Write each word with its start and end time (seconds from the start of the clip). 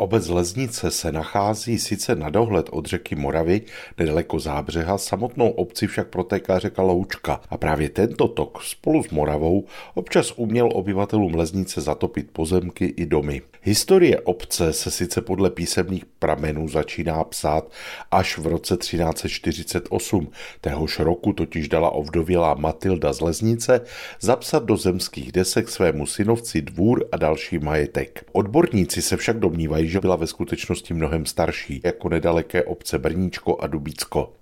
Obec 0.00 0.28
Leznice 0.28 0.90
se 0.90 1.12
nachází 1.12 1.78
sice 1.78 2.14
na 2.14 2.30
dohled 2.30 2.66
od 2.70 2.86
řeky 2.86 3.16
Moravy, 3.16 3.62
nedaleko 3.98 4.38
Zábřeha, 4.38 4.98
samotnou 4.98 5.50
obci 5.50 5.86
však 5.86 6.08
protéká 6.08 6.58
řeka 6.58 6.82
Loučka 6.82 7.40
a 7.50 7.56
právě 7.56 7.88
tento 7.88 8.28
tok 8.28 8.62
spolu 8.62 9.02
s 9.02 9.10
Moravou 9.10 9.64
občas 9.94 10.32
uměl 10.36 10.68
obyvatelům 10.72 11.34
Leznice 11.34 11.80
zatopit 11.80 12.30
pozemky 12.30 12.84
i 12.84 13.06
domy. 13.06 13.42
Historie 13.62 14.20
obce 14.20 14.72
se 14.72 14.90
sice 14.90 15.20
podle 15.20 15.50
písemných 15.50 16.04
pramenů 16.04 16.68
začíná 16.68 17.24
psát 17.24 17.70
až 18.10 18.38
v 18.38 18.46
roce 18.46 18.76
1348. 18.76 20.30
Téhož 20.60 20.98
roku 20.98 21.32
totiž 21.32 21.68
dala 21.68 21.90
ovdovělá 21.90 22.54
Matilda 22.54 23.12
z 23.12 23.20
Leznice 23.20 23.80
zapsat 24.20 24.64
do 24.64 24.76
zemských 24.76 25.32
desek 25.32 25.68
svému 25.68 26.06
synovci 26.06 26.62
dvůr 26.62 27.04
a 27.12 27.16
další 27.16 27.58
majetek. 27.58 28.24
Odborníci 28.32 29.02
se 29.02 29.16
však 29.16 29.38
domnívají, 29.38 29.89
že 29.90 30.00
byla 30.00 30.16
ve 30.16 30.26
skutečnosti 30.26 30.94
mnohem 30.94 31.26
starší, 31.26 31.80
jako 31.84 32.08
nedaleké 32.08 32.64
obce 32.64 32.98
Brníčko 32.98 33.56
a 33.60 33.66
Dubícko. 33.66 34.32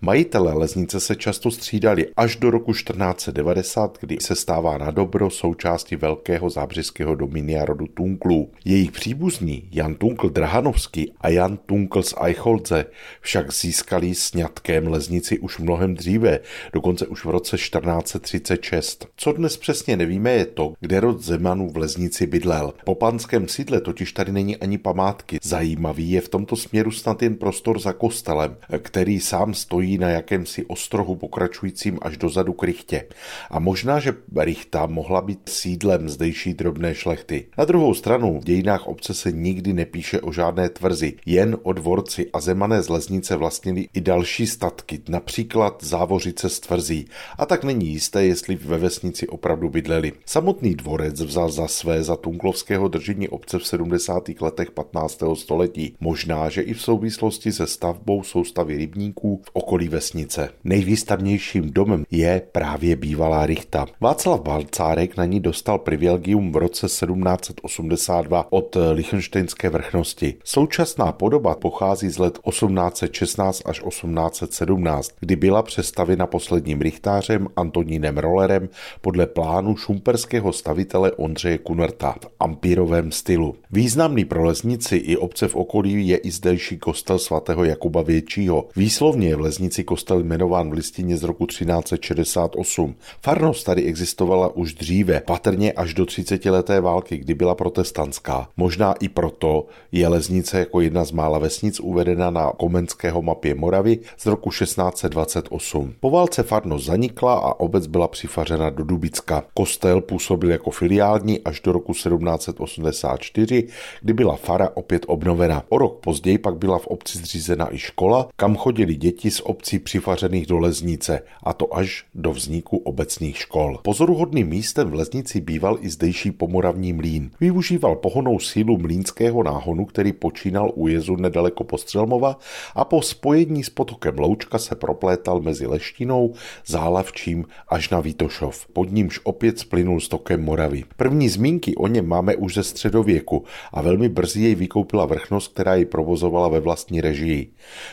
Majitelé 0.00 0.52
Leznice 0.52 1.00
se 1.00 1.16
často 1.16 1.50
střídali 1.50 2.06
až 2.16 2.36
do 2.36 2.50
roku 2.50 2.72
1490, 2.72 3.98
kdy 4.00 4.18
se 4.20 4.34
stává 4.34 4.78
na 4.78 4.90
dobro 4.90 5.30
součástí 5.30 5.96
velkého 5.96 6.50
zábřeského 6.50 7.14
dominia 7.14 7.64
rodu 7.64 7.86
Tunklů. 7.86 8.50
Jejich 8.64 8.92
příbuzní 8.92 9.68
Jan 9.72 9.94
Tunkl 9.94 10.28
Drahanovský 10.28 11.12
a 11.20 11.28
Jan 11.28 11.56
Tunkl 11.56 12.02
z 12.02 12.14
Eicholdze 12.24 12.84
však 13.20 13.52
získali 13.52 14.14
sňatkem 14.14 14.88
Leznici 14.88 15.38
už 15.38 15.58
mnohem 15.58 15.94
dříve, 15.94 16.40
dokonce 16.72 17.06
už 17.06 17.24
v 17.24 17.30
roce 17.30 17.56
1436. 17.56 19.06
Co 19.16 19.32
dnes 19.32 19.56
přesně 19.56 19.96
nevíme 19.96 20.30
je 20.30 20.46
to, 20.46 20.74
kde 20.80 21.00
rod 21.00 21.22
Zemanů 21.22 21.70
v 21.70 21.76
Leznici 21.76 22.26
bydlel. 22.26 22.74
Po 22.84 22.94
panském 22.94 23.48
sídle 23.48 23.80
totiž 23.80 24.12
tady 24.12 24.32
není 24.32 24.56
ani 24.56 24.78
památky. 24.92 25.38
Zajímavý 25.42 26.10
je 26.10 26.20
v 26.20 26.28
tomto 26.28 26.56
směru 26.56 26.90
snad 26.90 27.22
jen 27.22 27.34
prostor 27.34 27.78
za 27.78 27.92
kostelem, 27.92 28.56
který 28.78 29.20
sám 29.20 29.54
stojí 29.54 29.98
na 29.98 30.08
jakémsi 30.08 30.64
ostrohu 30.64 31.16
pokračujícím 31.16 31.98
až 32.02 32.16
dozadu 32.16 32.52
k 32.52 32.62
Richtě. 32.62 33.04
A 33.50 33.58
možná, 33.58 34.00
že 34.00 34.14
Richta 34.36 34.86
mohla 34.86 35.20
být 35.20 35.48
sídlem 35.48 36.08
zdejší 36.08 36.54
drobné 36.54 36.94
šlechty. 36.94 37.46
Na 37.58 37.64
druhou 37.64 37.94
stranu 37.94 38.40
v 38.40 38.44
dějinách 38.44 38.86
obce 38.86 39.14
se 39.14 39.32
nikdy 39.32 39.72
nepíše 39.72 40.20
o 40.20 40.32
žádné 40.32 40.68
tvrzi, 40.68 41.14
jen 41.26 41.56
o 41.62 41.72
dvorci 41.72 42.30
a 42.32 42.40
zemané 42.40 42.82
z 42.82 42.88
Leznice 42.88 43.36
vlastnili 43.36 43.88
i 43.94 44.00
další 44.00 44.46
statky, 44.46 45.00
například 45.08 45.84
závořice 45.84 46.48
z 46.48 46.60
tvrzí. 46.60 47.08
A 47.38 47.46
tak 47.46 47.64
není 47.64 47.88
jisté, 47.88 48.24
jestli 48.24 48.56
ve 48.56 48.78
vesnici 48.78 49.28
opravdu 49.28 49.68
bydleli. 49.68 50.12
Samotný 50.26 50.74
dvorec 50.74 51.20
vzal 51.20 51.50
za 51.50 51.68
své 51.68 52.02
za 52.02 52.16
tunklovského 52.16 52.88
držení 52.88 53.28
obce 53.28 53.58
v 53.58 53.66
70. 53.66 54.28
letech 54.40 54.70
15. 54.82 55.22
století. 55.34 55.94
Možná, 56.00 56.48
že 56.48 56.62
i 56.62 56.74
v 56.74 56.82
souvislosti 56.82 57.52
se 57.52 57.66
stavbou 57.66 58.22
soustavy 58.22 58.76
rybníků 58.76 59.40
v 59.44 59.50
okolí 59.52 59.88
vesnice. 59.88 60.48
Nejvýstavnějším 60.64 61.70
domem 61.70 62.04
je 62.10 62.42
právě 62.52 62.96
bývalá 62.96 63.46
Richta. 63.46 63.86
Václav 64.00 64.40
Balcárek 64.40 65.16
na 65.16 65.24
ní 65.24 65.40
dostal 65.40 65.78
privilegium 65.78 66.52
v 66.52 66.56
roce 66.56 66.86
1782 66.86 68.46
od 68.50 68.76
Lichtensteinské 68.92 69.70
vrchnosti. 69.70 70.34
Současná 70.44 71.12
podoba 71.12 71.54
pochází 71.54 72.08
z 72.08 72.18
let 72.18 72.38
1816 72.48 73.62
až 73.64 73.82
1817, 73.88 75.10
kdy 75.20 75.36
byla 75.36 75.62
přestavena 75.62 76.26
posledním 76.26 76.80
richtářem 76.80 77.48
Antonínem 77.56 78.18
Rollerem 78.18 78.68
podle 79.00 79.26
plánu 79.26 79.76
šumperského 79.76 80.52
stavitele 80.52 81.12
Ondřeje 81.12 81.58
Kunerta 81.58 82.12
v 82.20 82.26
ampírovém 82.40 83.12
stylu. 83.12 83.54
Významný 83.70 84.24
pro 84.24 84.44
lesnici 84.72 84.96
i 84.96 85.16
obce 85.16 85.48
v 85.48 85.56
okolí 85.56 86.08
je 86.08 86.16
i 86.16 86.30
zdejší 86.30 86.78
kostel 86.78 87.18
svatého 87.18 87.64
Jakuba 87.64 88.02
Většího. 88.02 88.68
Výslovně 88.76 89.28
je 89.28 89.36
v 89.36 89.40
Lesnici 89.40 89.84
kostel 89.84 90.20
jmenován 90.20 90.70
v 90.70 90.72
listině 90.72 91.16
z 91.16 91.22
roku 91.22 91.46
1368. 91.46 92.94
Farnost 93.22 93.66
tady 93.66 93.82
existovala 93.84 94.56
už 94.56 94.74
dříve, 94.74 95.20
patrně 95.20 95.72
až 95.72 95.94
do 95.94 96.06
30 96.06 96.44
leté 96.44 96.80
války, 96.80 97.18
kdy 97.18 97.34
byla 97.34 97.54
protestantská. 97.54 98.48
Možná 98.56 98.92
i 98.92 99.08
proto 99.08 99.66
je 99.92 100.08
Leznice 100.08 100.58
jako 100.58 100.80
jedna 100.80 101.04
z 101.04 101.12
mála 101.12 101.38
vesnic 101.38 101.80
uvedena 101.80 102.30
na 102.30 102.52
komenského 102.56 103.22
mapě 103.22 103.54
Moravy 103.54 103.98
z 104.18 104.26
roku 104.26 104.50
1628. 104.50 105.94
Po 106.00 106.10
válce 106.10 106.42
farnost 106.42 106.86
zanikla 106.86 107.34
a 107.34 107.60
obec 107.60 107.86
byla 107.86 108.08
přifařena 108.08 108.70
do 108.70 108.84
Dubicka. 108.84 109.44
Kostel 109.54 110.00
působil 110.00 110.50
jako 110.50 110.70
filiální 110.70 111.40
až 111.40 111.60
do 111.60 111.72
roku 111.72 111.92
1784, 111.92 113.68
kdy 114.02 114.12
byla 114.12 114.36
fara 114.62 114.76
opět 114.76 115.04
obnovena. 115.08 115.64
O 115.68 115.78
rok 115.78 116.00
později 116.00 116.38
pak 116.38 116.56
byla 116.56 116.78
v 116.78 116.86
obci 116.86 117.18
zřízena 117.18 117.74
i 117.74 117.78
škola, 117.78 118.28
kam 118.36 118.56
chodili 118.56 118.94
děti 118.94 119.30
z 119.30 119.40
obcí 119.40 119.78
přifařených 119.78 120.46
do 120.46 120.58
Leznice, 120.58 121.22
a 121.42 121.52
to 121.52 121.76
až 121.76 122.04
do 122.14 122.32
vzniku 122.32 122.76
obecných 122.76 123.36
škol. 123.36 123.78
Pozoruhodným 123.82 124.48
místem 124.48 124.90
v 124.90 124.94
Leznici 124.94 125.40
býval 125.40 125.78
i 125.80 125.90
zdejší 125.90 126.30
pomoravní 126.30 126.92
mlín. 126.92 127.30
Využíval 127.40 127.96
pohonou 127.96 128.38
sílu 128.38 128.78
mlínského 128.78 129.42
náhonu, 129.42 129.84
který 129.84 130.12
počínal 130.12 130.72
u 130.74 130.88
jezu 130.88 131.16
nedaleko 131.16 131.64
Postřelmova 131.64 132.38
a 132.74 132.84
po 132.84 133.02
spojení 133.02 133.64
s 133.64 133.70
potokem 133.70 134.18
Loučka 134.18 134.58
se 134.58 134.74
proplétal 134.74 135.40
mezi 135.40 135.66
Leštinou, 135.66 136.34
Zálavčím 136.66 137.44
až 137.68 137.90
na 137.90 138.00
Vítošov. 138.00 138.66
Pod 138.72 138.92
nímž 138.92 139.20
opět 139.24 139.58
splynul 139.58 140.00
s 140.00 140.08
tokem 140.08 140.44
Moravy. 140.44 140.84
První 140.96 141.28
zmínky 141.28 141.74
o 141.74 141.86
něm 141.86 142.06
máme 142.08 142.36
už 142.36 142.54
ze 142.54 142.62
středověku 142.62 143.44
a 143.72 143.82
velmi 143.82 144.08
brzy 144.08 144.41
jej 144.42 144.54
vykoupila 144.54 145.06
vrchnost, 145.06 145.52
která 145.52 145.74
ji 145.74 145.84
provozovala 145.84 146.48
ve 146.48 146.60
vlastní 146.60 147.00
režii. 147.00 147.50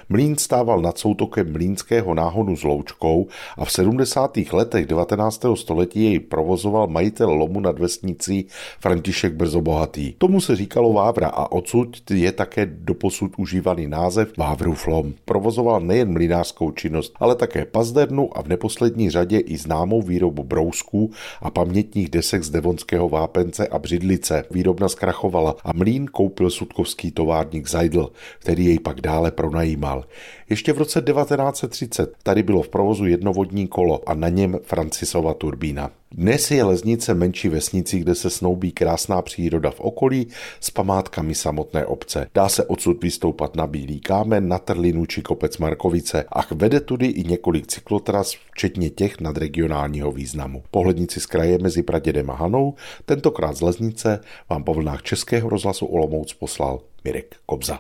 Mlín 0.10 0.38
stával 0.38 0.82
nad 0.82 0.98
soutokem 0.98 1.52
mlínského 1.52 2.14
náhonu 2.14 2.56
s 2.56 2.64
Loučkou 2.64 3.28
a 3.58 3.66
v 3.66 3.72
70. 3.72 4.38
letech 4.54 4.86
19. 4.86 5.46
století 5.56 6.04
jej 6.04 6.20
provozoval 6.20 6.88
majitel 6.88 7.30
lomu 7.30 7.59
nad 7.59 7.80
vesnicí 7.80 8.46
František 8.80 9.34
Brzobohatý. 9.34 10.14
Tomu 10.18 10.42
se 10.42 10.56
říkalo 10.56 10.94
Vávra 10.94 11.28
a 11.28 11.52
odsud 11.52 12.12
je 12.12 12.32
také 12.32 12.66
doposud 12.66 13.32
užívaný 13.38 13.88
název 13.88 14.38
Vávrův 14.38 14.88
lom. 14.88 15.14
Provozoval 15.26 15.80
nejen 15.80 16.14
mlinářskou 16.14 16.72
činnost, 16.72 17.14
ale 17.20 17.36
také 17.36 17.66
pazdernu 17.66 18.38
a 18.38 18.42
v 18.42 18.48
neposlední 18.48 19.09
řadě 19.09 19.40
i 19.40 19.58
známou 19.58 20.02
výrobu 20.02 20.44
brousků 20.44 21.12
a 21.42 21.50
pamětních 21.50 22.09
desek 22.09 22.44
z 22.44 22.50
devonského 22.50 23.09
vápence 23.09 23.68
a 23.68 23.80
břidlice. 23.80 24.44
Výrobna 24.52 24.90
zkrachovala 24.90 25.56
a 25.64 25.74
mlín 25.74 26.06
koupil 26.08 26.39
sudkovský 26.48 27.12
továrník 27.12 27.70
Zajdl, 27.70 28.12
který 28.40 28.66
jej 28.66 28.80
pak 28.80 29.02
dále 29.02 29.32
pronajímal. 29.32 30.06
Ještě 30.50 30.74
v 30.74 30.78
roce 30.78 31.02
1930 31.02 32.14
tady 32.24 32.44
bylo 32.44 32.62
v 32.62 32.70
provozu 32.70 33.06
jednovodní 33.06 33.68
kolo 33.68 34.10
a 34.10 34.14
na 34.14 34.30
něm 34.30 34.60
Francisova 34.64 35.34
turbína. 35.34 35.92
Dnes 36.12 36.52
je 36.52 36.64
Leznice 36.64 37.14
menší 37.14 37.50
vesnici, 37.50 38.00
kde 38.00 38.16
se 38.16 38.30
snoubí 38.30 38.72
krásná 38.72 39.22
příroda 39.22 39.72
v 39.72 39.80
okolí 39.80 40.28
s 40.59 40.70
památkami 40.70 41.36
samotné 41.36 41.86
obce. 41.86 42.28
Dá 42.34 42.50
se 42.50 42.66
odsud 42.66 43.03
vystoupat 43.03 43.56
na 43.56 43.68
Bílý 43.68 44.00
kámen, 44.00 44.47
na 44.47 44.59
Trlinu 44.59 45.06
či 45.06 45.22
kopec 45.22 45.58
Markovice 45.58 46.25
a 46.31 46.42
vede 46.52 46.80
tudy 46.80 47.06
i 47.06 47.24
několik 47.24 47.68
cyklotras, 47.68 48.36
včetně 48.52 48.90
těch 48.90 49.22
nadregionálního 49.22 50.12
významu. 50.12 50.64
Pohlednici 50.72 51.20
z 51.20 51.25
kraje 51.25 51.58
mezi 51.58 51.84
Pradědem 51.84 52.30
a 52.30 52.36
Hanou, 52.36 52.74
tentokrát 53.06 53.58
z 53.58 53.62
Leznice 53.62 54.20
vám 54.50 54.64
po 54.64 54.74
vlnách 54.74 55.02
Českého 55.02 55.50
rozhlasu 55.50 55.86
Olomouc 55.86 56.34
poslal 56.34 56.81
Mirek 57.03 57.36
Kobza. 57.46 57.78